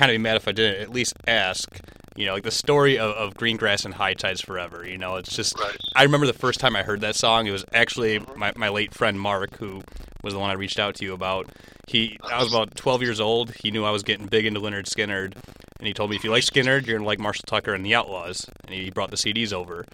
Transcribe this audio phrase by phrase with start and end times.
[0.00, 1.68] Kind of be mad if I didn't at least ask.
[2.16, 4.88] You know, like the story of, of Green Grass and High Tides Forever.
[4.88, 5.60] You know, it's just.
[5.60, 5.76] Right.
[5.94, 7.46] I remember the first time I heard that song.
[7.46, 8.38] It was actually mm-hmm.
[8.38, 9.82] my, my late friend Mark, who
[10.24, 11.50] was the one I reached out to you about.
[11.86, 13.52] He, I was about 12 years old.
[13.62, 15.34] He knew I was getting big into Lynyrd Skynyrd,
[15.78, 17.94] and he told me if you like Skynyrd, you're gonna like Marshall Tucker and the
[17.94, 18.48] Outlaws.
[18.64, 19.84] And he brought the CDs over,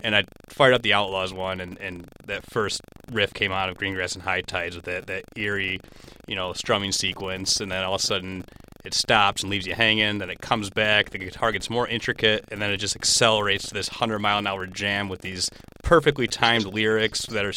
[0.00, 2.80] and I fired up the Outlaws one, and, and that first
[3.12, 5.80] riff came out of Green Grass and High Tides with that that eerie,
[6.26, 8.44] you know, strumming sequence, and then all of a sudden
[8.84, 10.18] it stops and leaves you hanging.
[10.18, 11.10] Then it comes back.
[11.10, 14.46] The guitar gets more intricate, and then it just accelerates to this hundred mile an
[14.46, 15.48] hour jam with these
[15.82, 17.52] perfectly timed lyrics that are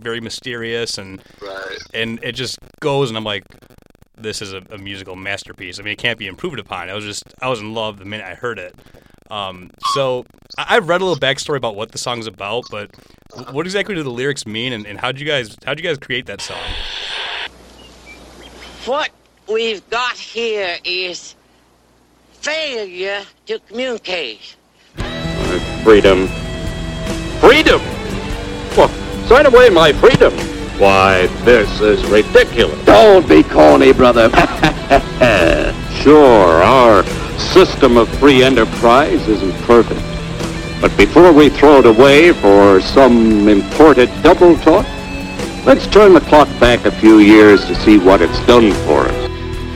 [0.00, 1.78] very mysterious, and Right.
[1.94, 3.10] and it just goes.
[3.10, 3.44] And I'm like,
[4.16, 5.78] this is a, a musical masterpiece.
[5.78, 6.88] I mean, it can't be improved upon.
[6.90, 8.74] I was just I was in love the minute I heard it.
[9.30, 10.24] Um, so
[10.56, 12.90] I- I've read a little backstory about what the song's about, but
[13.50, 15.88] what exactly do the lyrics mean, and, and how did you guys how did you
[15.90, 16.58] guys create that song?
[18.84, 19.10] What
[19.48, 21.34] we've got here is
[22.32, 24.56] failure to communicate.
[25.82, 26.28] Freedom.
[27.40, 27.80] Freedom?
[28.76, 28.88] Well,
[29.26, 30.32] sign away my freedom.
[30.78, 32.84] Why, this is ridiculous.
[32.84, 34.30] Don't be corny, brother.
[36.06, 37.02] Sure, our
[37.36, 40.00] system of free enterprise isn't perfect.
[40.80, 44.86] But before we throw it away for some imported double talk,
[45.64, 49.15] let's turn the clock back a few years to see what it's done for us.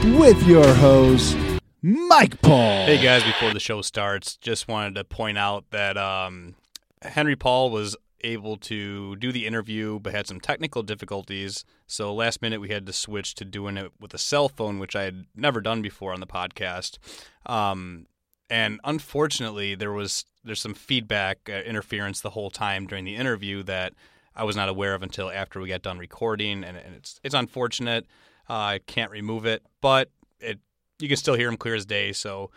[0.04, 1.36] With your host,
[1.82, 2.86] Mike Paul.
[2.86, 6.54] Hey guys, before the show starts, just wanted to point out that um,
[7.02, 11.64] Henry Paul was able to do the interview but had some technical difficulties.
[11.86, 14.96] So last minute we had to switch to doing it with a cell phone, which
[14.96, 16.98] I had never done before on the podcast.
[17.46, 18.06] Um,
[18.48, 23.62] and unfortunately, there was there's some feedback uh, interference the whole time during the interview
[23.64, 23.92] that
[24.34, 27.34] I was not aware of until after we got done recording, and, and it's it's
[27.34, 28.06] unfortunate.
[28.50, 30.58] Uh, I can't remove it, but it
[30.98, 32.12] you can still hear him clear as day.
[32.12, 32.50] So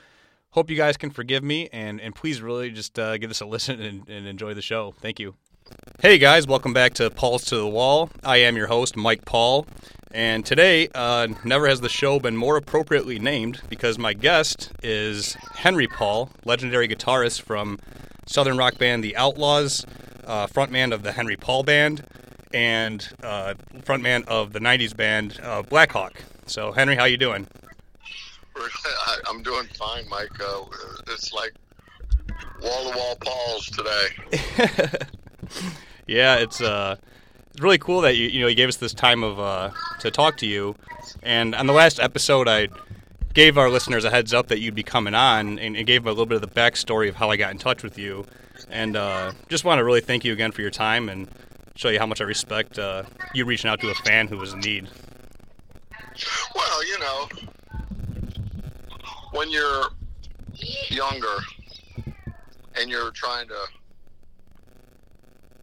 [0.49, 3.45] hope you guys can forgive me, and and please really just uh, give this a
[3.55, 4.95] listen and, and enjoy the show.
[4.99, 5.35] Thank you.
[5.99, 8.09] Hey guys, welcome back to Paul's to the Wall.
[8.23, 9.67] I am your host, Mike Paul,
[10.11, 15.35] and today, uh, never has the show been more appropriately named because my guest is
[15.57, 17.77] Henry Paul, legendary guitarist from
[18.25, 19.85] southern rock band The Outlaws,
[20.25, 22.05] uh, frontman of the Henry Paul Band,
[22.53, 26.23] and uh, frontman of the '90s band uh, Blackhawk.
[26.45, 27.47] So, Henry, how you doing?
[29.27, 30.39] I'm doing fine, Mike.
[30.39, 30.63] Uh,
[31.07, 31.53] it's like
[32.61, 34.97] wall to wall Pauls today.
[36.07, 36.97] Yeah, it's uh,
[37.51, 40.11] it's really cool that you you know you gave us this time of uh, to
[40.11, 40.75] talk to you.
[41.21, 42.67] And on the last episode, I
[43.33, 46.09] gave our listeners a heads up that you'd be coming on, and, and gave a
[46.09, 48.25] little bit of the backstory of how I got in touch with you.
[48.69, 51.27] And uh, just want to really thank you again for your time and
[51.75, 53.03] show you how much I respect uh,
[53.33, 54.87] you reaching out to a fan who was in need.
[56.55, 57.27] Well, you know,
[59.31, 59.85] when you're
[60.89, 61.37] younger
[62.79, 63.65] and you're trying to,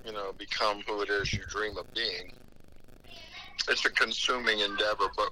[0.04, 2.32] you know, become who it is you dream of being,
[3.68, 5.06] it's a consuming endeavor.
[5.16, 5.30] But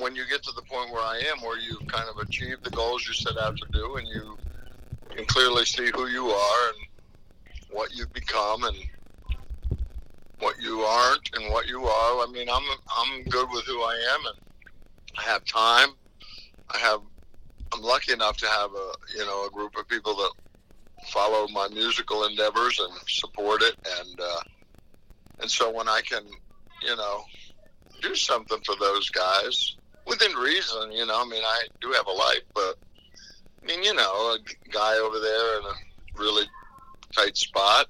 [0.00, 2.70] when you get to the point where I am, where you've kind of achieved the
[2.70, 4.38] goals you set out to do, and you
[5.10, 6.86] can clearly see who you are and
[7.70, 8.76] what you've become, and
[10.40, 12.26] what you aren't and what you are.
[12.26, 12.62] I mean, I'm
[12.96, 14.38] I'm good with who I am, and
[15.18, 15.90] I have time.
[16.70, 17.00] I have.
[17.72, 20.30] I'm lucky enough to have a you know a group of people that
[21.06, 24.40] follow my musical endeavors and support it, and uh,
[25.40, 26.24] and so when I can,
[26.82, 27.24] you know,
[28.02, 31.20] do something for those guys within reason, you know.
[31.20, 32.76] I mean, I do have a life, but
[33.62, 34.38] I mean, you know, a
[34.70, 36.46] guy over there in a really
[37.14, 37.86] tight spot.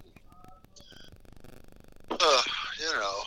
[2.11, 2.43] Uh,
[2.81, 3.20] you know,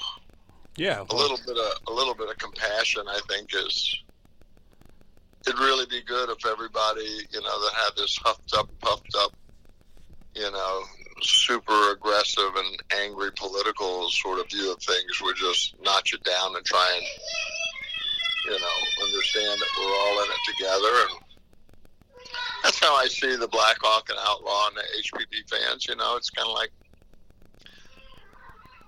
[0.78, 4.04] Yeah, a little bit of a little bit of compassion i think is
[5.48, 9.32] it'd really be good if everybody you know that had this huffed up puffed up
[10.36, 10.82] you know
[11.22, 16.56] super aggressive and angry political sort of view of things would just notch it down
[16.56, 17.06] and try and
[18.46, 21.20] you know understand that we're all in it together and
[22.64, 25.88] that's how I see the Blackhawk and Outlaw and the HPB fans.
[25.88, 26.70] You know, it's kind of like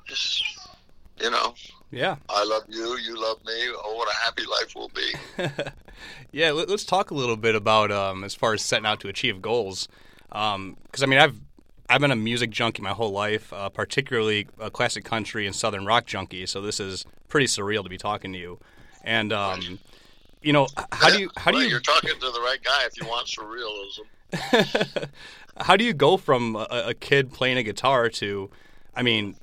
[0.08, 0.44] just
[1.24, 1.56] you know,
[1.90, 2.18] Yeah.
[2.30, 3.54] I love you, you love me.
[3.84, 5.14] Oh, what a happy life will be.
[6.32, 9.08] Yeah, let, us talk a little bit about um, as far as setting out to
[9.08, 9.88] achieve goals.
[10.30, 11.40] Because I mean, I've
[11.88, 15.86] I've been a music junkie my whole life, uh, particularly a classic country and southern
[15.86, 16.48] rock junkie.
[16.48, 18.60] So this is pretty surreal to be talking to you.
[19.04, 19.80] And um,
[20.42, 23.00] you know, how do you how do you You're talking to the right guy if
[23.00, 25.10] you want surrealism.
[25.58, 28.50] how do you go from a, a kid playing a guitar to,
[28.96, 29.36] I mean,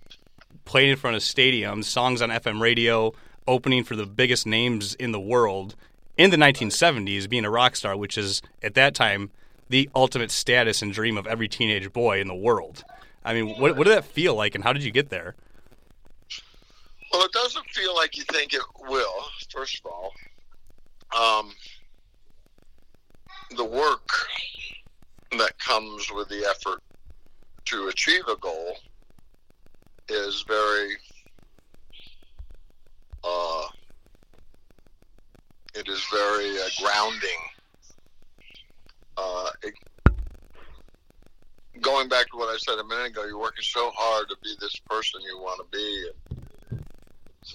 [0.70, 3.12] playing in front of stadiums, songs on FM radio,
[3.48, 5.74] opening for the biggest names in the world
[6.16, 9.32] in the 1970s, being a rock star, which is at that time
[9.68, 12.84] the ultimate status and dream of every teenage boy in the world.
[13.24, 15.34] I mean, what what did that feel like, and how did you get there?
[17.12, 20.12] Well, it doesn't feel like you think it will, first of all.
[21.18, 21.52] Um,
[23.56, 24.08] the work
[25.36, 26.80] that comes with the effort
[27.64, 28.76] to achieve a goal
[30.10, 30.96] is very,
[33.24, 33.66] uh,
[35.74, 37.40] it is very uh, grounding.
[39.16, 39.74] Uh, it,
[41.80, 44.54] going back to what I said a minute ago, you're working so hard to be
[44.60, 46.08] this person you want to be.
[46.08, 46.30] And,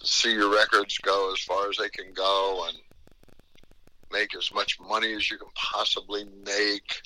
[0.04, 2.78] see your records go as far as they can go and
[4.12, 7.02] make as much money as you can possibly make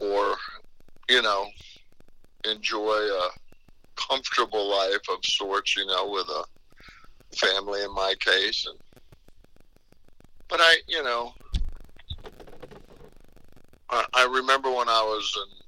[0.00, 0.36] or
[1.08, 1.46] you know
[2.44, 3.28] enjoy a
[3.96, 6.44] comfortable life of sorts you know with a
[7.36, 8.78] family in my case and
[10.48, 11.32] but i you know
[13.90, 15.66] i, I remember when i was in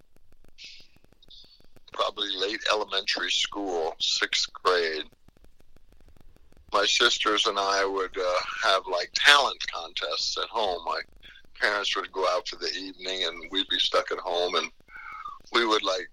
[1.93, 5.05] probably late elementary school sixth grade
[6.73, 10.83] my sisters and I would uh, have like talent contests at home.
[10.85, 11.01] My
[11.61, 14.71] parents would go out for the evening, and we'd be stuck at home, and
[15.53, 16.09] we would like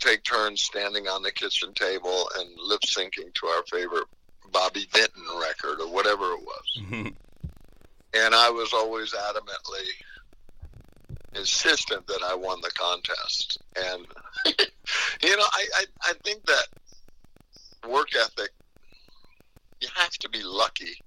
[0.00, 4.06] take turns standing on the kitchen table and lip syncing to our favorite
[4.52, 6.80] Bobby Vinton record or whatever it was.
[6.80, 7.08] Mm-hmm.
[8.12, 9.86] And I was always adamantly
[11.34, 13.58] insistent that I won the contest.
[13.76, 14.06] And
[15.22, 18.50] you know, I, I I think that work ethic
[19.80, 21.02] you have to be lucky.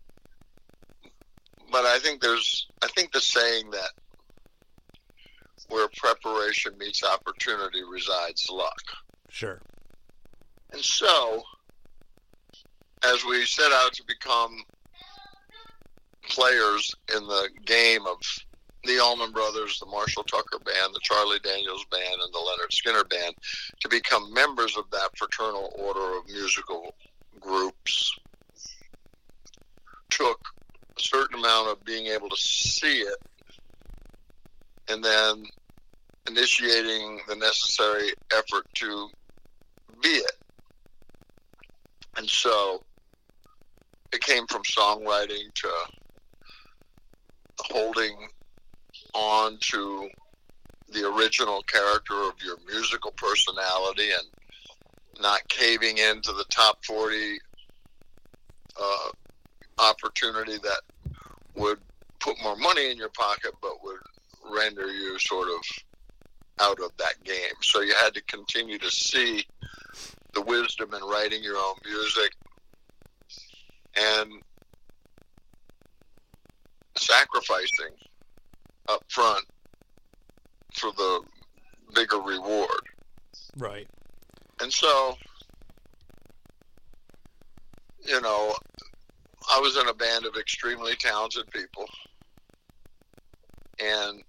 [1.72, 3.92] But I think there's, I think the saying that
[5.74, 8.82] where preparation meets opportunity resides luck.
[9.30, 9.60] Sure.
[10.72, 11.42] And so,
[13.04, 14.56] as we set out to become
[16.30, 18.18] players in the game of
[18.84, 23.10] the Allman Brothers, the Marshall Tucker Band, the Charlie Daniels Band, and the Lynyrd Skynyrd
[23.10, 23.34] Band,
[23.80, 26.94] to become members of that fraternal order of musical
[27.40, 28.16] groups,
[30.12, 30.40] took
[30.96, 33.18] a certain amount of being able to see it
[34.90, 35.46] and then
[36.28, 39.10] initiating the necessary effort to
[40.02, 40.32] be it.
[42.18, 42.84] And so
[44.12, 45.70] it came from songwriting to
[47.60, 48.16] holding
[49.14, 50.10] on to
[50.92, 57.38] the original character of your musical personality and not caving into the top 40
[58.80, 59.10] uh,
[59.80, 60.82] opportunity that
[61.56, 61.80] would
[62.20, 64.00] put more money in your pocket but would
[64.52, 65.62] render you sort of
[66.64, 67.56] out of that game.
[67.62, 69.46] So you had to continue to see
[70.34, 72.32] the wisdom in writing your own music
[73.96, 74.32] and
[76.98, 77.96] sacrificing
[78.90, 79.46] up front
[80.74, 81.22] for the
[81.94, 82.70] bigger reward.
[83.58, 83.88] Right.
[84.62, 85.16] And so,
[88.06, 88.56] you know,
[89.52, 91.86] I was in a band of extremely talented people,
[93.80, 94.24] and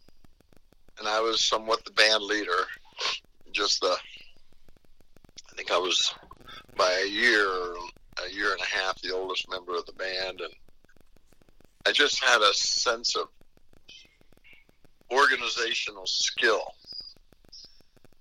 [0.99, 2.67] and I was somewhat the band leader.
[3.53, 3.97] Just the,
[5.51, 6.15] I think I was
[6.77, 10.53] by a year, a year and a half, the oldest member of the band, and
[11.87, 13.29] I just had a sense of
[15.13, 16.65] organizational skill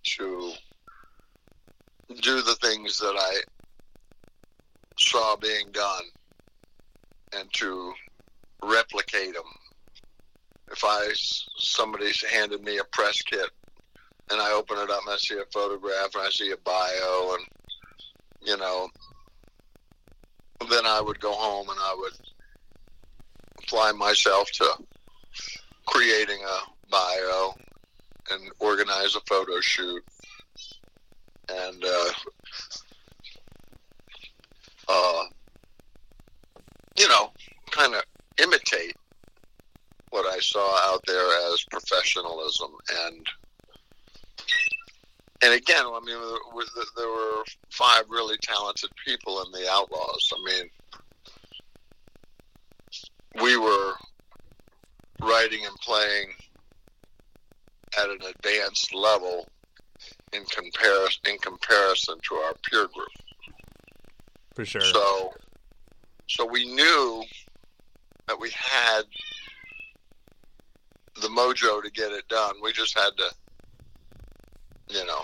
[0.04, 0.54] to
[2.22, 3.42] do the things that I
[5.00, 6.04] saw being done
[7.36, 7.94] and to
[8.64, 9.44] replicate them.
[10.74, 11.08] If I
[11.58, 13.50] somebody's handed me a press kit
[14.32, 17.36] and I open it up and I see a photograph and I see a bio
[17.36, 17.46] and
[18.42, 18.90] you know,
[20.70, 22.14] then I would go home and I would
[23.60, 24.70] apply myself to
[25.86, 27.54] creating a bio
[28.32, 30.04] and organize a photo shoot.
[31.50, 32.10] And uh,
[34.90, 35.24] uh,
[36.98, 37.32] you know,
[37.72, 38.04] kind of
[38.42, 38.96] imitate
[40.44, 42.72] saw out there as professionalism
[43.06, 43.28] and
[45.44, 46.16] and again, I mean,
[46.96, 50.32] there were five really talented people in the Outlaws.
[50.34, 50.70] I mean,
[53.44, 53.92] we were
[55.22, 56.30] writing and playing
[58.00, 59.46] at an advanced level
[60.32, 63.10] in comparison in comparison to our peer group.
[64.56, 64.82] For sure.
[64.82, 65.34] So,
[66.28, 67.24] so we knew
[68.28, 69.04] that we had
[71.16, 72.56] the mojo to get it done.
[72.62, 73.32] We just had to,
[74.90, 75.22] you know,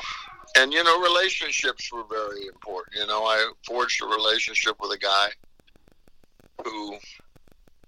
[0.58, 2.98] and you know, relationships were very important.
[2.98, 5.30] You know, I forged a relationship with a guy
[6.64, 6.98] who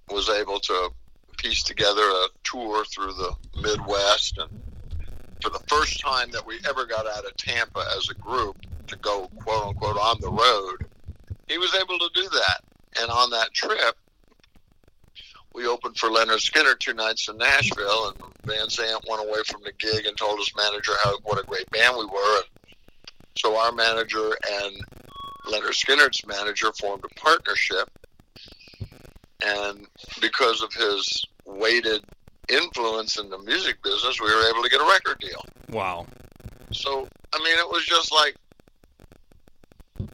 [0.09, 0.89] was able to
[1.37, 4.61] piece together a tour through the Midwest and
[5.41, 8.95] for the first time that we ever got out of Tampa as a group to
[8.97, 10.85] go quote unquote on the road,
[11.47, 12.61] he was able to do that.
[13.01, 13.95] And on that trip,
[15.53, 19.61] we opened for Lynyrd Skynyrd two nights in Nashville, and Van Zant went away from
[19.63, 22.37] the gig and told his manager how what a great band we were.
[22.37, 22.75] And
[23.37, 24.75] so our manager and
[25.47, 27.89] Lynyrd Skynyrd's manager formed a partnership,
[29.45, 29.87] and
[30.21, 32.03] because of his weighted
[32.49, 35.43] influence in the music business, we were able to get a record deal.
[35.69, 36.05] Wow.
[36.71, 38.35] So, I mean, it was just like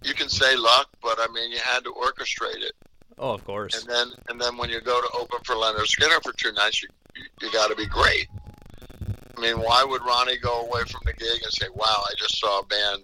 [0.03, 2.74] you can say luck, but I mean, you had to orchestrate it.
[3.19, 3.81] Oh, of course.
[3.81, 6.83] And then, and then when you go to open for Lynyrd Skynyrd for two nights,
[6.83, 8.27] you you, you got to be great.
[9.36, 12.39] I mean, why would Ronnie go away from the gig and say, "Wow, I just
[12.39, 13.03] saw a band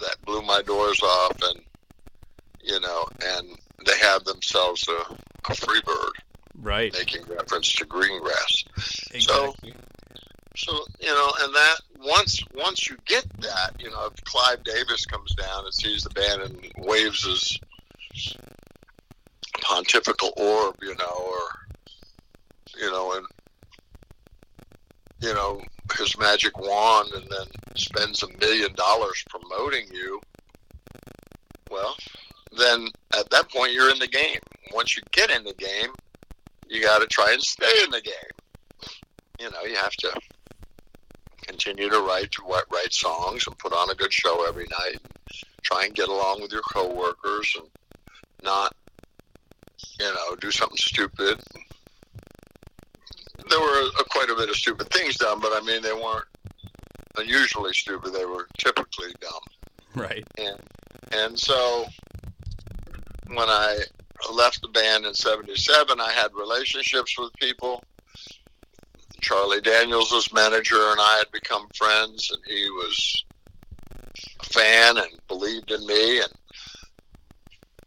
[0.00, 1.60] that blew my doors off," and
[2.62, 5.16] you know, and they have themselves a,
[5.50, 6.12] a free bird
[6.60, 6.92] right?
[6.92, 8.64] Making reference to Green Grass.
[9.12, 9.72] Exactly.
[10.56, 14.64] So, so you know, and that once once you get that, you know, if Clive
[14.64, 17.58] Davis comes down and sees the band and waves his
[19.60, 21.40] pontifical orb, you know, or
[22.78, 23.26] you know, and
[25.20, 25.60] you know
[25.96, 27.46] his magic wand, and then
[27.76, 30.20] spends a million dollars promoting you.
[31.70, 31.96] Well,
[32.56, 32.88] then
[33.18, 34.40] at that point you're in the game.
[34.72, 35.90] Once you get in the game,
[36.68, 38.90] you got to try and stay in the game.
[39.40, 40.12] You know, you have to
[41.42, 45.00] continue to write to write songs and put on a good show every night.
[45.02, 45.18] And
[45.62, 47.68] Try and get along with your coworkers and
[48.42, 48.74] not,
[49.98, 51.40] you know, do something stupid.
[53.48, 56.26] There were a, quite a bit of stupid things done, but I mean, they weren't
[57.16, 58.12] unusually stupid.
[58.12, 59.40] They were typically dumb.
[59.94, 60.24] Right.
[60.38, 60.60] And
[61.12, 61.86] and so
[63.28, 63.78] when I
[64.32, 67.82] left the band in 77, I had relationships with people.
[69.20, 73.24] Charlie Daniels was manager, and I had become friends, and he was
[74.40, 76.20] a fan and believed in me.
[76.20, 76.32] And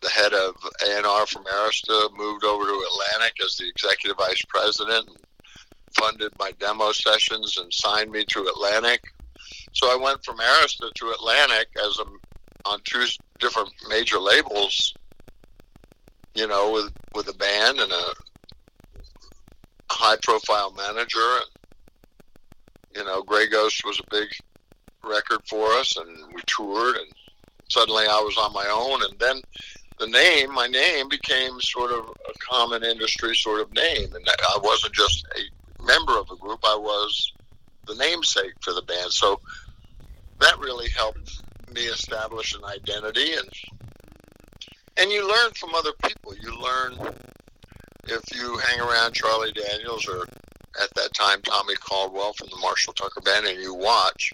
[0.01, 0.55] the head of
[0.87, 5.17] A&R from Arista moved over to Atlantic as the executive vice president and
[5.91, 9.03] funded my demo sessions and signed me to Atlantic.
[9.73, 12.05] So I went from Arista to Atlantic as a
[12.63, 13.05] on two
[13.39, 14.93] different major labels
[16.35, 18.13] you know, with with a band and a
[19.89, 21.39] high profile manager.
[22.95, 24.29] You know, Grey Ghost was a big
[25.03, 27.07] record for us, and we toured, and
[27.69, 29.41] suddenly I was on my own, and then
[30.01, 34.57] the name, my name, became sort of a common industry sort of name, and I
[34.61, 37.31] wasn't just a member of a group; I was
[37.85, 39.11] the namesake for the band.
[39.11, 39.39] So
[40.39, 43.49] that really helped me establish an identity and
[44.97, 46.35] and you learn from other people.
[46.35, 47.13] You learn
[48.05, 50.23] if you hang around Charlie Daniels or
[50.81, 54.33] at that time Tommy Caldwell from the Marshall Tucker Band, and you watch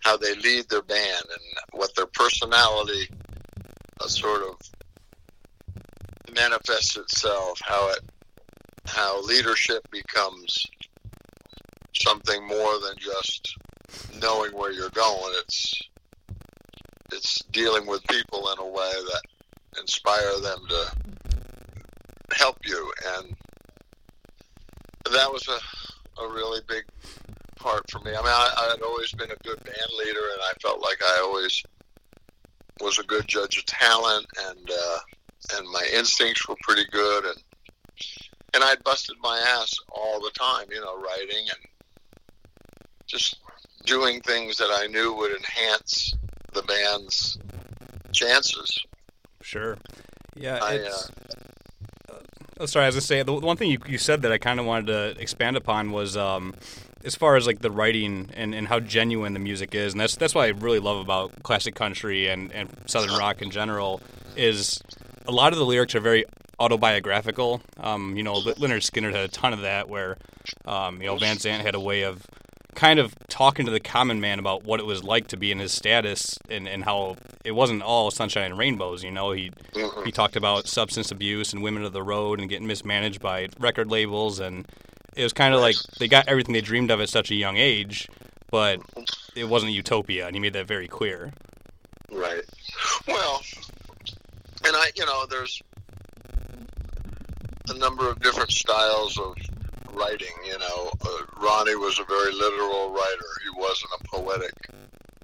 [0.00, 3.08] how they lead their band and what their personality
[4.06, 4.58] sort of
[6.34, 8.00] manifests itself, how it
[8.86, 10.66] how leadership becomes
[11.94, 13.56] something more than just
[14.20, 15.34] knowing where you're going.
[15.42, 15.82] It's
[17.12, 19.22] it's dealing with people in a way that
[19.80, 20.92] inspire them to
[22.36, 22.92] help you.
[23.16, 23.36] And
[25.12, 26.84] that was a, a really big
[27.56, 28.10] part for me.
[28.10, 31.20] I mean, I, had always been a good band leader, and I felt like I
[31.22, 31.62] always
[32.80, 34.98] was a good judge of talent, and uh,
[35.56, 37.42] and my instincts were pretty good, and
[38.54, 41.58] and I busted my ass all the time, you know, writing and
[43.06, 43.36] just
[43.84, 46.14] doing things that I knew would enhance
[46.52, 47.38] the band's
[48.12, 48.78] chances.
[49.42, 49.76] Sure.
[50.36, 50.58] Yeah.
[50.62, 51.10] I, it's,
[52.08, 52.14] uh,
[52.60, 54.58] oh, sorry, I was gonna say the one thing you, you said that I kind
[54.60, 56.54] of wanted to expand upon was um,
[57.04, 60.16] as far as like the writing and, and how genuine the music is, and that's
[60.16, 64.00] that's what I really love about classic country and, and southern rock in general
[64.36, 64.80] is
[65.26, 66.24] a lot of the lyrics are very
[66.58, 67.60] autobiographical.
[67.78, 70.16] Um, you know, Lynyrd Skynyrd had a ton of that, where
[70.66, 72.26] um, you know Van Zant had a way of
[72.74, 75.60] kind of talking to the common man about what it was like to be in
[75.60, 79.04] his status and, and how it wasn't all sunshine and rainbows.
[79.04, 79.50] You know, he
[80.04, 83.90] he talked about substance abuse and women of the road and getting mismanaged by record
[83.90, 84.66] labels, and
[85.16, 87.56] it was kind of like they got everything they dreamed of at such a young
[87.56, 88.08] age,
[88.50, 88.80] but
[89.34, 91.32] it wasn't utopia, and he made that very clear.
[92.10, 92.42] Right.
[93.08, 93.42] Well,
[94.96, 95.60] you know, there's
[97.68, 99.34] a number of different styles of
[99.92, 100.34] writing.
[100.46, 103.26] You know, uh, Ronnie was a very literal writer.
[103.42, 104.54] He wasn't a poetic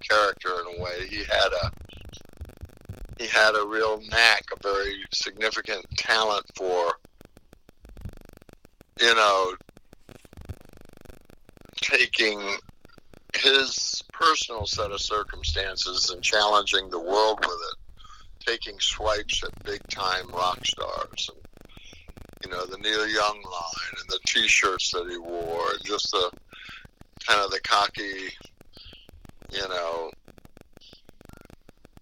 [0.08, 1.06] character in a way.
[1.08, 1.70] He had a
[3.18, 6.92] he had a real knack, a very significant talent for,
[8.98, 9.54] you know,
[11.82, 12.40] taking
[13.34, 17.78] his personal set of circumstances and challenging the world with it,
[18.44, 21.40] taking swipes at big time rock stars and
[22.44, 26.30] you know the Neil Young line and the T-shirts that he wore, and just the
[27.26, 28.32] kind of the cocky,
[29.52, 30.11] you know,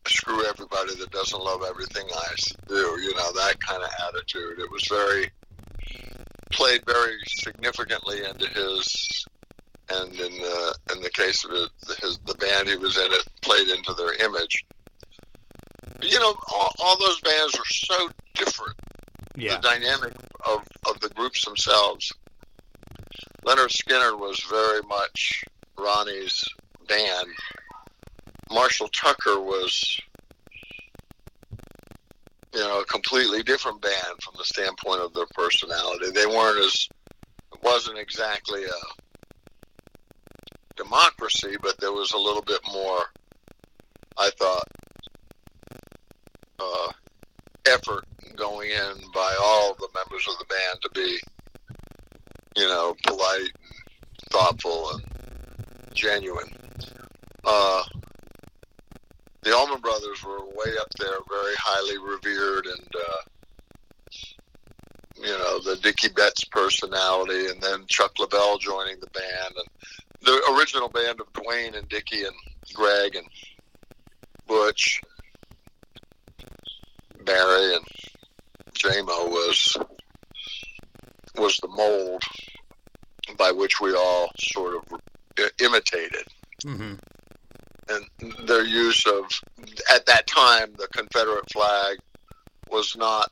[0.06, 2.34] screw everybody that doesn't love everything I
[2.68, 4.60] do, you know that kind of attitude.
[4.60, 5.30] It was very
[6.50, 9.26] played very significantly into his
[9.90, 13.28] and in the in the case of it, his the band he was in, it
[13.42, 14.64] played into their image.
[16.00, 18.76] You know, all, all those bands were so different.
[19.36, 20.12] Yeah, The dynamic
[20.46, 22.12] of of the groups themselves.
[23.44, 25.44] Lynyrd Skynyrd was very much
[25.76, 26.44] Ronnie's
[26.88, 27.28] band.
[28.50, 30.00] Marshall Tucker was,
[32.54, 36.10] you know, a completely different band from the standpoint of their personality.
[36.10, 36.88] They weren't as,
[37.52, 38.80] it wasn't exactly a
[40.76, 43.04] democracy, but there was a little bit more,
[44.16, 44.64] I thought,
[47.72, 48.04] effort
[48.36, 51.18] going in by all the members of the band to be,
[52.56, 55.04] you know, polite and thoughtful and
[55.94, 56.48] genuine.
[57.44, 57.82] Uh,
[59.42, 63.22] the Allman Brothers were way up there, very highly revered, and uh,
[65.16, 69.68] you know the Dickey Betts personality, and then Chuck Leavell joining the band, and
[70.20, 72.34] the original band of Duane and Dickie and
[72.74, 73.26] Gregg and
[74.46, 75.00] Butch,
[77.28, 77.84] Berry and
[78.74, 79.76] Jaimoe was
[81.36, 82.22] was the mold
[83.36, 85.00] by which we all sort of
[85.60, 86.24] imitated.
[86.62, 86.94] Hmm
[87.88, 89.24] and their use of
[89.92, 91.98] at that time the Confederate flag
[92.70, 93.30] was not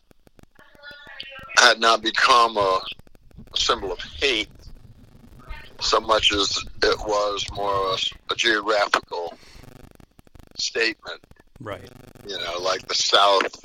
[1.58, 2.80] had not become a
[3.54, 4.48] symbol of hate
[5.80, 9.36] so much as it was more of a, a geographical
[10.56, 11.20] statement.
[11.60, 11.88] Right.
[12.26, 13.64] you know like the South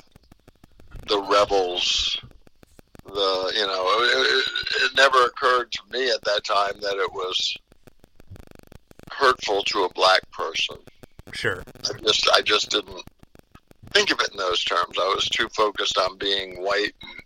[1.08, 2.18] the rebels
[3.04, 4.44] the you know it,
[4.82, 7.56] it, never occurred to me at that time that it was
[9.10, 10.76] hurtful to a black person
[11.32, 11.62] Sure.
[11.84, 13.02] I just I just didn't
[13.92, 14.96] think of it in those terms.
[14.98, 17.22] I was too focused on being white and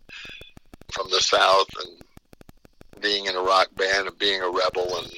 [0.92, 5.12] from the South and being in a rock band and being a rebel and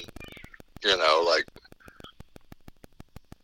[0.83, 1.45] you know like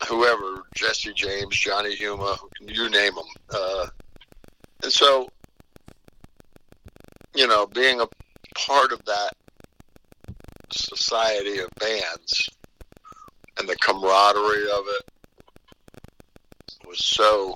[0.08, 3.26] whoever Jesse James, Johnny Huma, you name them.
[3.50, 3.88] Uh,
[4.84, 5.30] and so
[7.34, 8.08] you know being a
[8.56, 9.32] part of that
[10.72, 12.50] society of bands
[13.58, 15.12] and the camaraderie of it
[16.88, 17.56] was so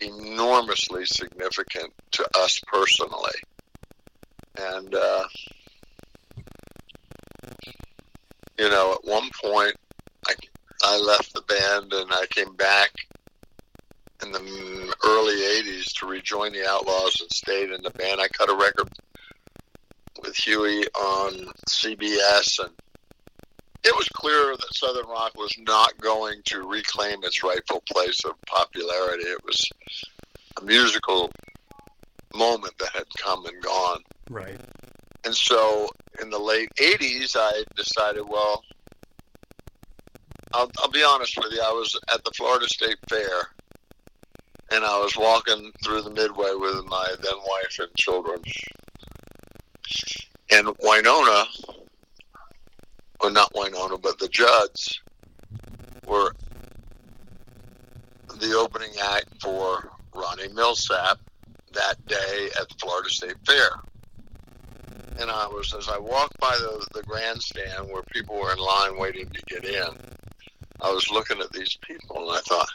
[0.00, 3.32] enormously significant to us personally.
[4.58, 5.24] And, uh,
[8.58, 9.74] you know, at one point,
[10.28, 10.34] I,
[10.84, 12.90] I left the band and I came back
[14.22, 18.20] in the early 80s to rejoin the Outlaws and stayed in the band.
[18.20, 18.88] I cut a record
[20.22, 22.72] with Hughie on CBS and
[23.84, 28.40] it was clear that Southern rock was not going to reclaim its rightful place of
[28.46, 29.24] popularity.
[29.24, 29.60] It was
[30.60, 31.30] a musical
[32.34, 34.02] moment that had come and gone.
[34.30, 34.60] Right.
[35.24, 35.88] And so
[36.20, 38.62] in the late 80s, I decided, well,
[40.54, 41.60] I'll, I'll be honest with you.
[41.60, 43.48] I was at the Florida State Fair
[44.72, 48.38] and I was walking through the Midway with my then wife and children.
[50.50, 51.44] And Wynonna,
[53.20, 55.00] or not Wynonna, but the Judds
[56.06, 56.32] were
[58.38, 61.18] the opening act for Ronnie Milsap
[61.74, 63.70] that day at the Florida State Fair.
[65.18, 68.98] And I was, as I walked by the, the grandstand where people were in line
[68.98, 69.88] waiting to get in,
[70.82, 72.68] I was looking at these people and I thought,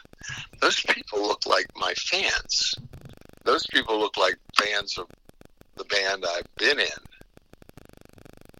[0.60, 2.74] those people look like my fans.
[3.44, 5.06] Those people look like fans of
[5.76, 6.88] the band I've been in.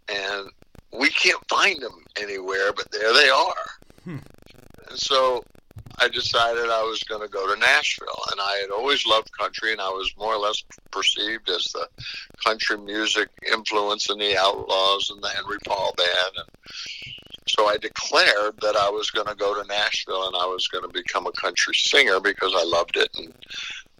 [0.09, 0.49] And
[0.97, 3.65] we can't find them anywhere, but there they are.
[4.03, 4.17] Hmm.
[4.89, 5.43] And so
[6.01, 9.71] I decided I was going to go to Nashville, and I had always loved country,
[9.71, 11.87] and I was more or less perceived as the
[12.43, 16.37] country music influence in the Outlaws and the Henry Paul band.
[16.37, 16.47] And
[17.47, 20.83] so I declared that I was going to go to Nashville and I was going
[20.83, 23.09] to become a country singer because I loved it.
[23.17, 23.33] And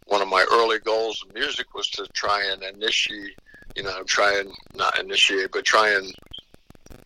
[0.05, 3.37] one of my early goals in music was to try and initiate,
[3.75, 6.13] you know, try and not initiate, but try and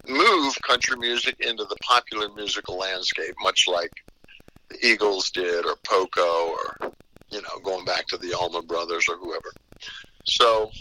[0.08, 3.92] move country music into the popular musical landscape, much like
[4.70, 6.94] the Eagles did, or Poco, or
[7.32, 9.52] you know, going back to the Allman Brothers or whoever.
[10.26, 10.72] So,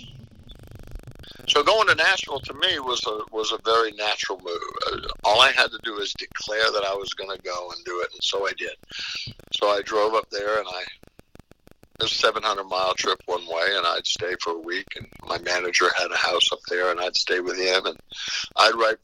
[1.53, 4.63] so going to Nashville to me was a was a very natural move.
[4.91, 7.85] Uh, all I had to do was declare that I was going to go and
[7.85, 8.75] do it, and so I did.
[9.53, 13.67] So I drove up there, and I it was a 700 mile trip one way,
[13.77, 14.87] and I'd stay for a week.
[14.97, 17.99] And my manager had a house up there, and I'd stay with him, and
[18.57, 18.97] I'd write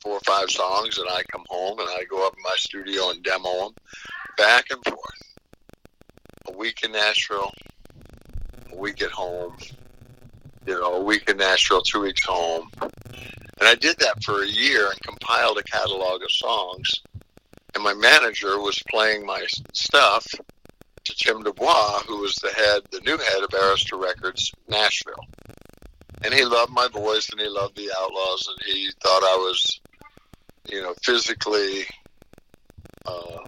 [0.00, 3.10] four or five songs, and I'd come home, and I'd go up in my studio
[3.10, 3.74] and demo them,
[4.36, 5.22] back and forth.
[6.48, 7.52] A week in Nashville,
[8.72, 9.56] a week at home,
[10.66, 12.68] you know, a week in Nashville, two weeks home.
[12.80, 16.88] And I did that for a year and compiled a catalog of songs.
[17.74, 20.26] And my manager was playing my stuff
[21.04, 25.26] to Tim Dubois, who was the head, the new head of Arista Records, Nashville.
[26.24, 29.80] And he loved my voice and he loved the Outlaws and he thought I was,
[30.70, 31.84] you know, physically.
[33.06, 33.38] Uh,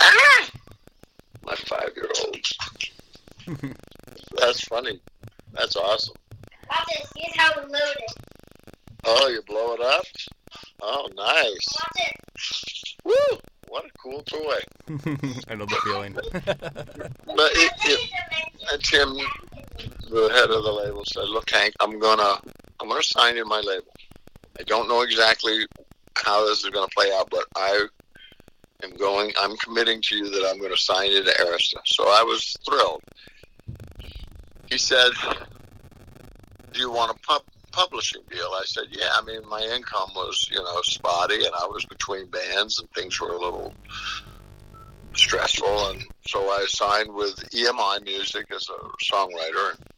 [0.00, 0.50] ah!
[1.42, 3.74] My five year old.
[4.38, 5.00] That's funny.
[5.52, 6.14] That's awesome.
[6.68, 7.12] Watch this.
[7.16, 8.12] Here's how we load it.
[9.04, 10.04] Oh, you blow it up?
[10.82, 11.68] Oh, nice.
[11.74, 12.20] Watch it.
[13.04, 13.38] Woo!
[13.68, 14.58] What a cool toy.
[15.48, 16.14] I know the feeling.
[17.40, 18.10] But it, it,
[18.72, 19.14] and Tim,
[20.10, 22.38] the head of the label, said, "Look, Hank, I'm gonna,
[22.80, 23.86] I'm gonna sign you my label.
[24.58, 25.66] I don't know exactly
[26.16, 27.86] how this is gonna play out, but I
[28.82, 29.32] am going.
[29.40, 32.56] I'm committing to you that I'm going to sign you to Arista." So I was
[32.68, 33.02] thrilled.
[34.70, 35.10] He said,
[36.72, 40.48] "Do you want a pub publishing deal?" I said, "Yeah." I mean, my income was,
[40.50, 43.74] you know, spotty, and I was between bands, and things were a little
[45.14, 49.72] stressful, and so I signed with EMI Music as a songwriter.
[49.72, 49.88] And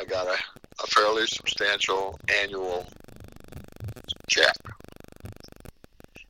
[0.00, 0.36] I got a,
[0.82, 2.86] a fairly substantial annual
[4.30, 4.56] check,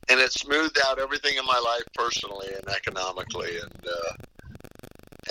[0.09, 4.13] and it smoothed out everything in my life personally and economically, and uh,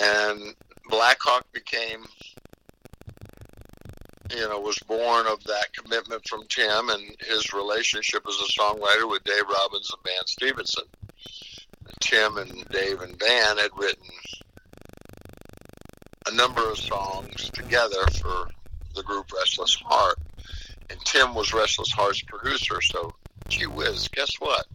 [0.01, 0.55] and
[0.93, 2.05] Blackhawk became.
[4.29, 9.09] You know, was born of that commitment from Tim and his relationship as a songwriter
[9.09, 10.83] with Dave Robbins and Van Stevenson.
[11.99, 14.07] Tim and Dave and Van had written
[16.27, 18.49] a number of songs together for
[18.95, 20.19] the group Restless Heart.
[20.89, 23.13] And Tim was Restless Heart's producer, so
[23.47, 24.67] gee whiz, guess what?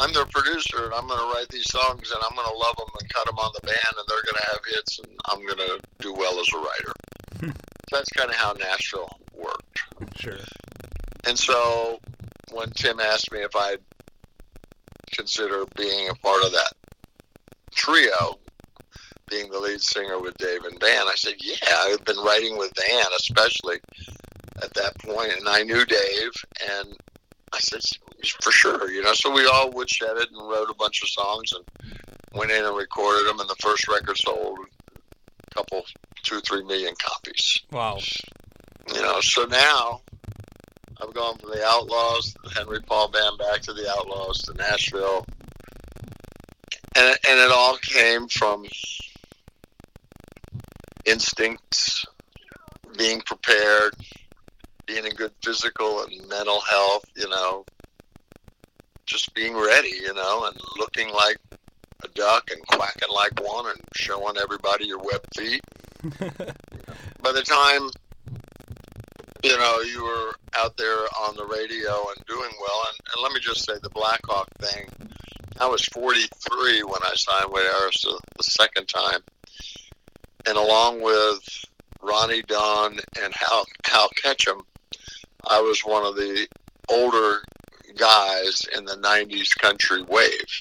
[0.00, 2.76] I'm their producer, and I'm going to write these songs, and I'm going to love
[2.76, 5.44] them and cut them on the band, and they're going to have hits, and I'm
[5.46, 7.54] going to do well as a writer.
[7.90, 9.82] That's kind of how Nashville worked.
[10.16, 10.38] sure.
[11.26, 12.00] And so
[12.52, 13.80] when Tim asked me if I'd
[15.12, 16.72] consider being a part of that
[17.74, 18.38] trio,
[19.28, 22.72] being the lead singer with Dave and Van, I said, yeah, I've been writing with
[22.88, 23.76] Van, especially
[24.62, 26.32] at that point, and I knew Dave,
[26.78, 26.96] and
[28.40, 29.12] for sure, you know.
[29.14, 31.64] So we all woodshedded and wrote a bunch of songs and
[32.34, 35.84] went in and recorded them, and the first record sold a couple,
[36.22, 37.60] two, three million copies.
[37.70, 37.98] Wow.
[38.94, 40.00] You know, so now
[41.00, 45.26] I've gone from the Outlaws, the Henry Paul Band, back to the Outlaws, to Nashville,
[46.96, 48.66] and and it all came from
[51.04, 52.04] instincts,
[52.96, 53.94] being prepared,
[54.92, 57.04] being in good physical and mental health.
[57.16, 57.64] You know,
[59.06, 59.92] just being ready.
[60.02, 61.38] You know, and looking like
[62.04, 65.62] a duck and quacking like one and showing everybody your web feet.
[67.22, 67.90] By the time
[69.42, 72.82] you know, you were out there on the radio and doing well.
[72.88, 74.88] And, and let me just say, the Blackhawk thing,
[75.60, 79.20] I was 43 when I signed with Arista the second time.
[80.46, 81.64] And along with
[82.00, 84.62] Ronnie Dunn and Hal, Hal Ketchum,
[85.48, 86.46] I was one of the
[86.88, 87.42] older
[87.96, 90.60] guys in the 90s country wave.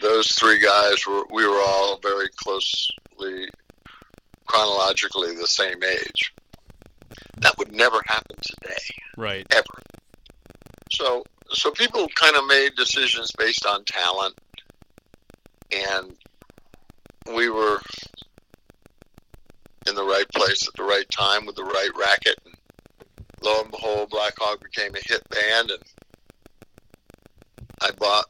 [0.00, 3.48] Those three guys were, we were all very closely,
[4.46, 6.32] chronologically the same age
[7.42, 8.82] that would never happen today,
[9.16, 9.46] Right.
[9.50, 9.82] ever.
[10.92, 14.38] So, so people kind of made decisions based on talent,
[15.70, 16.14] and
[17.34, 17.80] we were
[19.86, 22.38] in the right place at the right time with the right racket.
[22.44, 22.54] And
[23.42, 25.82] lo and behold, Blackhawk became a hit band, and
[27.80, 28.26] I bought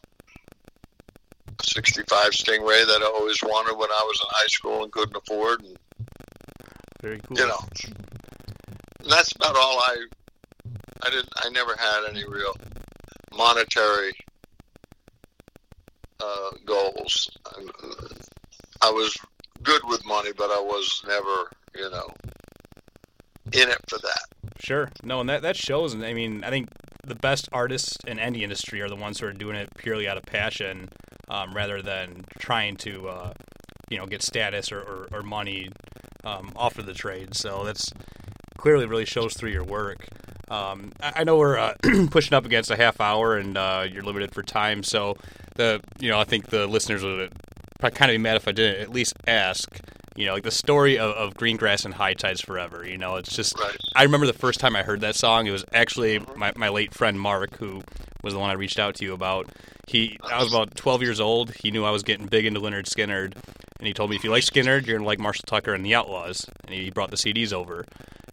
[1.48, 5.16] a 65 Stingray that I always wanted when I was in high school and couldn't
[5.16, 5.62] afford.
[5.62, 5.76] And,
[7.00, 7.38] Very cool.
[7.38, 7.58] you know,
[9.00, 9.96] and that's about all I,
[11.04, 12.54] I didn't, I never had any real
[13.36, 14.12] monetary
[16.20, 17.30] uh, goals.
[18.80, 19.16] I was
[19.62, 22.08] good with money, but I was never, you know,
[23.52, 24.31] in it for that.
[24.62, 24.88] Sure.
[25.02, 25.92] No, and that that shows.
[25.92, 26.68] And I mean, I think
[27.04, 30.16] the best artists in any industry are the ones who are doing it purely out
[30.16, 30.88] of passion,
[31.28, 33.32] um, rather than trying to, uh,
[33.90, 35.68] you know, get status or, or, or money
[36.24, 37.34] um, off of the trade.
[37.34, 37.90] So that's
[38.56, 40.06] clearly really shows through your work.
[40.48, 41.74] Um, I, I know we're uh,
[42.10, 44.84] pushing up against a half hour, and uh, you're limited for time.
[44.84, 45.16] So
[45.56, 47.32] the you know I think the listeners would
[47.80, 49.68] kind of be mad if I didn't at least ask.
[50.16, 52.86] You know, like the story of, of Green Grass and High Tides Forever.
[52.86, 53.76] You know, it's just Right.
[53.94, 55.46] I remember the first time I heard that song.
[55.46, 56.38] It was actually mm-hmm.
[56.38, 57.82] my, my late friend Mark, who
[58.22, 59.50] was the one I reached out to you about.
[59.88, 61.52] He, I was about 12 years old.
[61.62, 63.34] He knew I was getting big into Lynyrd Skynyrd,
[63.78, 65.94] and he told me if you like Skynyrd, you're gonna like Marshall Tucker and the
[65.94, 66.46] Outlaws.
[66.66, 67.84] And he brought the CDs over,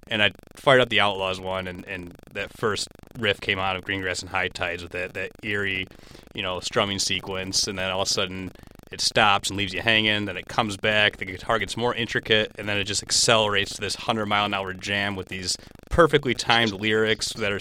[0.08, 2.88] and I fired up the Outlaws one, and, and that first
[3.18, 5.88] riff came out of Green Grass and High Tides with that that eerie,
[6.34, 8.52] you know, strumming sequence, and then all of a sudden
[8.92, 10.26] it stops and leaves you hanging.
[10.26, 11.18] Then it comes back.
[11.18, 14.54] The guitar gets more intricate, and then it just accelerates to this hundred mile an
[14.54, 15.56] hour jam with these
[15.90, 17.60] perfectly timed lyrics that are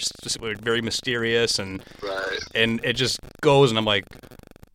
[0.61, 2.39] very mysterious, and Right.
[2.55, 3.69] and it just goes.
[3.71, 4.05] And I'm like,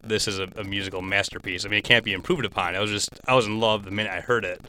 [0.03, 1.65] this is a, a musical masterpiece.
[1.65, 2.75] I mean, it can't be improved upon.
[2.77, 4.61] I was just I was in love the minute I heard it.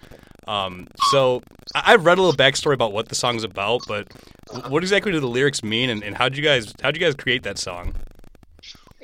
[0.48, 1.41] Um, so
[1.74, 4.08] I- I've read a little backstory about what the song's about, but
[4.69, 7.15] what exactly do the lyrics mean, and, and how did you guys how'd you guys
[7.15, 7.95] create that song?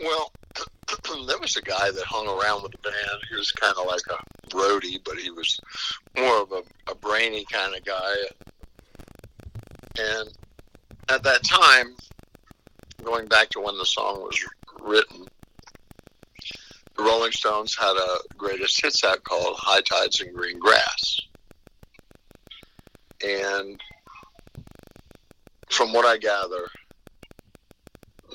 [0.02, 0.32] Well,
[1.28, 3.22] there was a guy that hung around with the band.
[3.30, 5.60] He was kind of like a roadie, but he was
[6.18, 6.62] more of a,
[6.92, 8.14] a brainy kind of guy.
[10.00, 10.30] And
[11.10, 11.96] at that time,
[13.04, 14.38] going back to when the song was
[14.80, 15.28] written,
[16.96, 21.20] the Rolling Stones had a greatest hits act called High Tides and Green Grass.
[23.24, 23.80] And
[25.70, 26.68] from what I gather,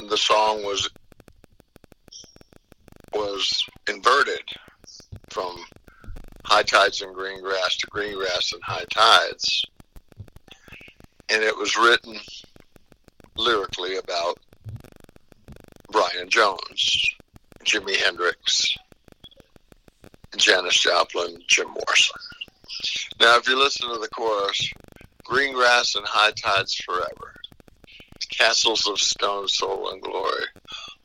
[0.09, 0.88] the song was
[3.37, 4.42] was inverted
[5.29, 5.59] from
[6.46, 9.66] high tides and green grass to green grass and high tides.
[11.29, 12.18] And it was written
[13.37, 14.38] lyrically about
[15.92, 17.05] Brian Jones,
[17.62, 18.75] Jimi Hendrix,
[20.38, 22.16] Janis Joplin, Jim Morrison.
[23.20, 24.70] Now, if you listen to the chorus,
[25.25, 27.35] green grass and high tides forever,
[28.31, 30.44] castles of stone, soul, and glory,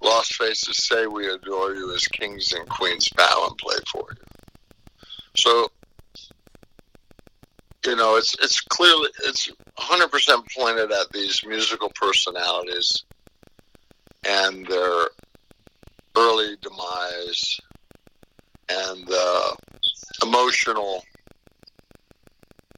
[0.02, 4.24] Lost faces say we adore you as kings and queens bow and play for you.
[5.38, 5.70] So,
[7.86, 13.04] you know, it's it's clearly it's 100% pointed at these musical personalities
[14.28, 15.08] and their
[16.18, 17.60] early demise
[18.70, 19.58] and the
[20.24, 21.04] emotional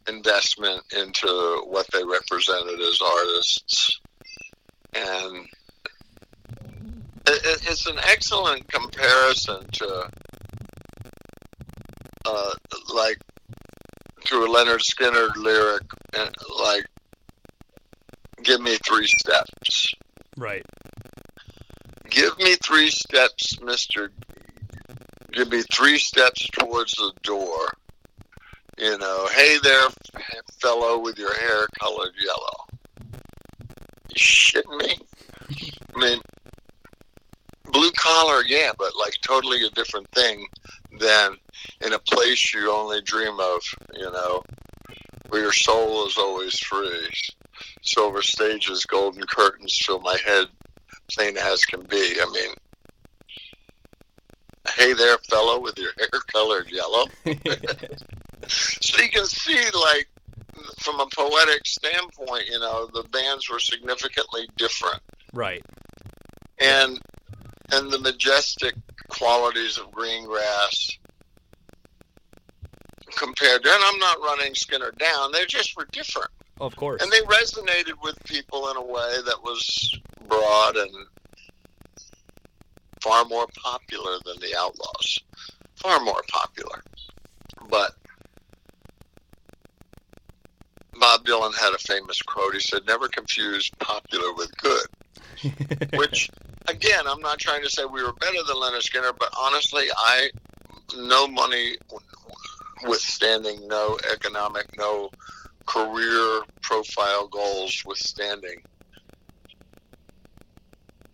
[0.08, 4.00] investment into what they represented as artists
[4.94, 5.48] and
[7.28, 10.10] it, it- it's an excellent comparison to
[12.26, 12.52] uh,
[12.94, 13.18] like
[14.26, 15.84] to a Lynyrd Skynyrd lyric,
[16.64, 16.86] like
[18.44, 19.94] "Give me three steps."
[20.38, 20.64] Right.
[22.10, 24.12] Give me three steps, Mister.
[25.32, 27.74] Give me three steps towards the door.
[28.78, 29.88] You know, hey there,
[30.62, 32.66] fellow with your hair colored yellow.
[34.10, 34.98] You shitting me?
[35.96, 36.20] I mean,
[37.74, 40.48] blue collar, yeah, but like totally a different thing
[41.00, 41.36] than
[41.86, 43.62] in a place you only dream of,
[43.96, 44.44] you know,
[45.30, 47.10] where your soul is always free.
[47.82, 50.48] Silver stages, golden curtains fill my head,
[51.12, 52.18] plain as can be.
[52.22, 52.54] I mean,
[54.76, 57.06] hey there, fellow, with your hair colored yellow.
[58.48, 60.08] so you can see, like,
[60.80, 65.02] from a poetic standpoint, you know, the bands were significantly different
[65.34, 65.64] Right.
[66.60, 67.00] and
[67.74, 68.76] and the majestic
[69.10, 70.98] qualities of green grass
[73.16, 76.30] compared to and I'm not running Skynyrd down, they just were different.
[76.60, 77.02] Of course.
[77.02, 80.92] And they resonated with people in a way that was broad and
[83.02, 85.20] far more popular than the Outlaws.
[85.76, 86.82] Far more popular.
[87.70, 87.92] But
[91.00, 92.54] Bob Dylan had a famous quote.
[92.54, 94.88] He said, Never confuse popular with good.
[95.98, 96.30] Which,
[96.68, 100.30] again, I'm not trying to say we were better than Lynyrd Skynyrd, but honestly, I,
[100.98, 101.76] no money
[102.86, 105.10] withstanding no economic, no
[105.66, 108.62] career profile goals withstanding,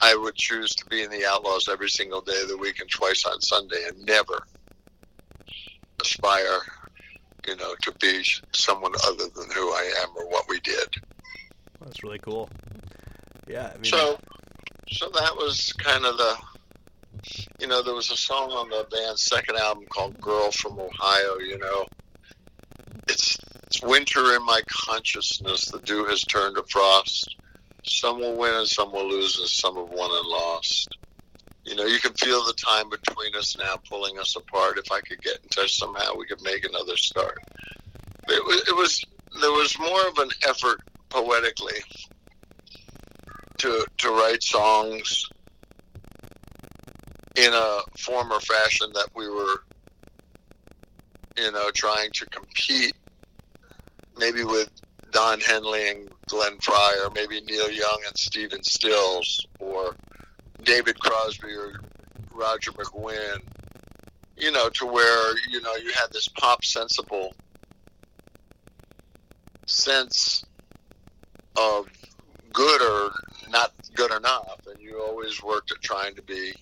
[0.02, 2.90] I would choose to be in the Outlaws every single day of the week and
[2.90, 4.40] twice on Sunday and never
[6.02, 6.60] aspire,
[7.48, 10.88] you know, to be someone other than who I am or what we did.
[11.82, 12.50] That's really cool.
[13.48, 13.72] Yeah.
[13.74, 14.20] I mean, So,
[14.92, 16.36] so that was kind of the,
[17.60, 21.38] you know, there was a song on the band's second album called "Girl from Ohio."
[21.40, 21.86] You know,
[23.08, 25.66] it's it's winter in my consciousness.
[25.66, 27.36] The dew has turned to frost.
[27.86, 30.98] Some will win and some will lose, and some have won and lost.
[31.66, 34.80] You know, you can feel the time between us now pulling us apart.
[34.80, 37.38] If I could get in touch somehow, we could make another start.
[38.28, 39.06] It was, it was
[39.40, 41.80] there was more of an effort poetically
[43.60, 45.30] to to write songs
[47.36, 49.64] in a form or fashion that we were,
[51.38, 52.94] you know, trying to compete
[54.18, 54.70] maybe with
[55.12, 59.96] Don Henley and Glenn Frey, or maybe Neil Young and Stephen Stills, or
[60.64, 61.80] David Crosby or
[62.34, 63.40] Roger McGuinn,
[64.38, 67.34] you know, to where, you know, you had this pop sensible
[69.66, 70.44] sense
[71.56, 71.88] of
[72.54, 73.12] good or
[73.50, 76.54] not good enough, and you always worked at trying to be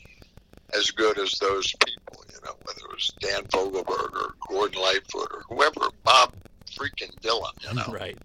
[0.73, 5.29] as good as those people, you know, whether it was Dan Fogelberg or Gordon Lightfoot
[5.33, 6.33] or whoever, Bob
[6.77, 7.85] freaking Dylan, you know.
[7.93, 8.17] right.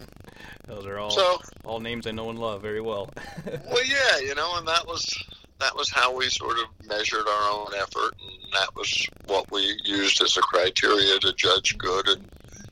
[0.67, 3.11] Those are all So, all names I know and love very well.
[3.47, 5.07] well, yeah, you know, and that was
[5.59, 9.79] that was how we sort of measured our own effort, and that was what we
[9.85, 12.29] used as a criteria to judge good and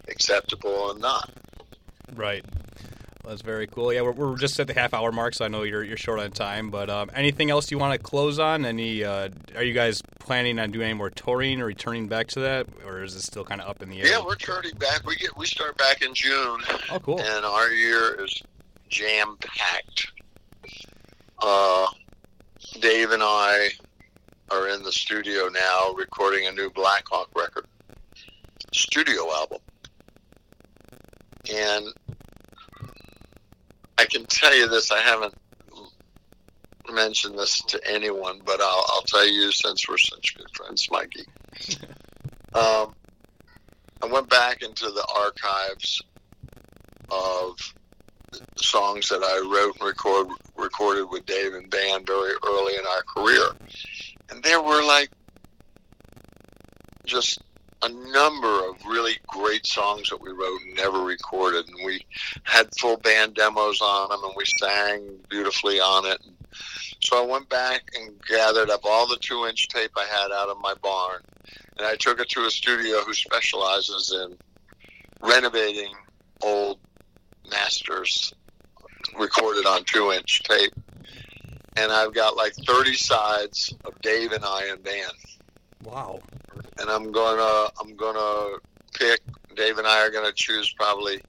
[0.09, 1.31] acceptable and not.
[2.15, 2.45] Right.
[3.31, 3.93] That's very cool.
[3.93, 6.19] Yeah, we're, we're just at the half hour mark, so I know you're you're short
[6.19, 6.69] on time.
[6.69, 8.65] But um, anything else you want to close on?
[8.65, 9.05] Any?
[9.05, 12.67] Uh, are you guys planning on doing any more touring or returning back to that,
[12.85, 14.09] or is it still kind of up in the air?
[14.09, 15.07] Yeah, we're turning back.
[15.07, 16.61] We get we start back in June.
[16.91, 17.21] Oh, cool.
[17.21, 18.43] And our year is
[18.89, 20.11] jam packed.
[21.39, 21.87] Uh,
[22.81, 23.69] Dave and I
[24.51, 27.67] are in the studio now recording a new Blackhawk record,
[28.73, 29.61] studio album.
[31.49, 31.95] And
[34.01, 35.35] I can tell you this, I haven't
[36.91, 41.25] mentioned this to anyone, but I'll, I'll tell you since we're such good friends, Mikey.
[42.53, 42.97] Um,
[44.03, 46.03] I went back into the archives
[47.13, 47.57] of
[48.57, 53.03] songs that I wrote and record, recorded with Dave and Van very early in our
[53.03, 53.53] career.
[54.31, 55.11] And there were like
[57.05, 57.41] just
[57.83, 59.17] a number of really
[59.61, 61.69] great songs that we wrote and never recorded.
[61.69, 62.05] And we
[62.45, 66.21] had full band demos on them and we sang beautifully on it.
[67.03, 70.49] So I went back and gathered up all the two inch tape I had out
[70.49, 71.23] of my barn.
[71.79, 74.37] And I took it to a studio who specializes in
[75.21, 75.93] renovating
[76.43, 76.79] old
[77.51, 78.33] masters
[79.19, 80.73] recorded on two inch tape.
[81.77, 85.11] And I've got like 30 sides of Dave and I and Van.
[85.85, 86.21] Wow.
[86.79, 88.59] And I'm gonna I'm gonna
[88.93, 89.21] pick.
[89.61, 91.21] Dave and I are gonna choose probably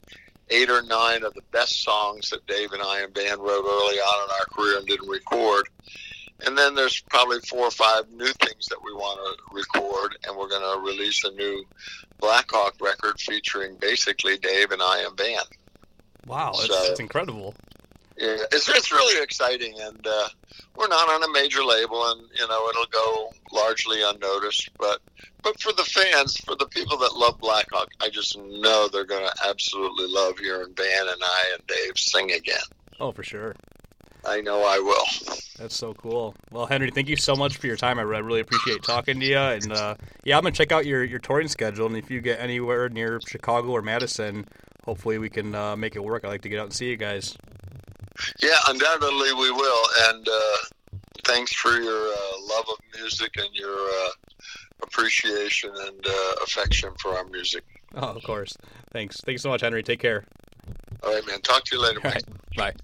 [0.49, 3.97] eight or nine of the best songs that Dave and I and Van wrote early
[3.97, 5.67] on in our career and didn't record.
[6.45, 10.35] And then there's probably four or five new things that we want to record, and
[10.35, 11.63] we're going to release a new
[12.19, 15.43] Blackhawk record featuring basically Dave and I and Van.
[16.25, 17.53] Wow, that's, So- that's incredible.
[18.21, 20.29] Yeah, it's it's really exciting, and uh,
[20.75, 24.69] we're not on a major label, and you know it'll go largely unnoticed.
[24.77, 25.01] But
[25.41, 29.25] but for the fans, for the people that love Blackhawk, I just know they're going
[29.25, 32.61] to absolutely love hearing Van and I and Dave sing again.
[32.99, 33.55] Oh, for sure.
[34.23, 35.35] I know I will.
[35.57, 36.35] That's so cool.
[36.51, 37.97] Well, Henry, thank you so much for your time.
[37.97, 39.37] I really appreciate talking to you.
[39.37, 41.87] And uh, yeah, I'm gonna check out your your touring schedule.
[41.87, 44.45] And if you get anywhere near Chicago or Madison,
[44.85, 46.23] hopefully we can uh, make it work.
[46.23, 47.35] I'd like to get out and see you guys.
[48.41, 49.83] Yeah, undoubtedly we will.
[50.09, 50.55] And uh,
[51.25, 54.09] thanks for your uh, love of music and your uh,
[54.83, 57.63] appreciation and uh, affection for our music.
[57.95, 58.57] Oh, of course.
[58.91, 59.19] Thanks.
[59.21, 59.83] Thanks so much, Henry.
[59.83, 60.23] Take care.
[61.03, 61.41] All right, man.
[61.41, 61.99] Talk to you later.
[62.03, 62.23] All Mike.
[62.57, 62.75] right.
[62.75, 62.81] Bye.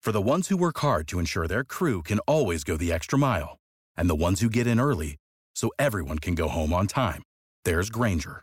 [0.00, 3.18] For the ones who work hard to ensure their crew can always go the extra
[3.18, 3.58] mile,
[3.96, 5.16] and the ones who get in early
[5.54, 7.22] so everyone can go home on time,
[7.64, 8.42] there's Grainger,